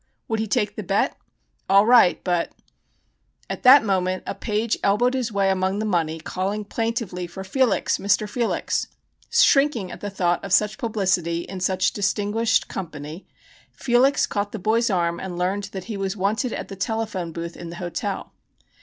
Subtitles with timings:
[0.27, 1.15] Would he take the bet?
[1.69, 2.53] All right, but
[3.47, 7.99] At that moment a page elbowed his way among the money calling plaintively for "Felix!
[7.99, 8.27] Mr.
[8.27, 8.87] Felix."
[9.29, 13.27] Shrinking at the thought of such publicity in such distinguished company,
[13.71, 17.55] Felix caught the boy's arm and learned that he was wanted at the telephone booth
[17.55, 18.33] in the hotel.